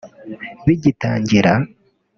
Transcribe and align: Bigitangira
Bigitangira 0.65 1.53